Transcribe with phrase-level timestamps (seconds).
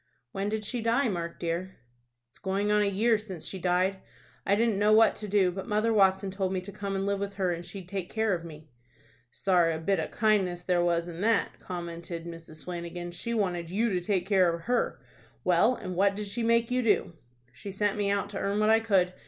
[0.31, 1.75] "When did she die, Mark dear?"
[2.31, 3.99] "It's going on a year since she died.
[4.47, 7.19] I didn't know what to do, but Mother Watson told me to come and live
[7.19, 8.71] with her, and she'd take care of me."
[9.29, 12.63] "Sorra a bit of kindness there was in that," commented Mrs.
[12.63, 13.11] Flanagan.
[13.11, 14.99] "She wanted you to take care of her.
[15.43, 17.13] Well, and what did she make you do?"
[17.53, 19.13] "She sent me out to earn what I could.